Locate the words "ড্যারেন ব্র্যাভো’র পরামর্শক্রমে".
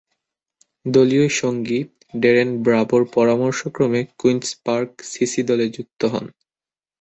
2.15-4.01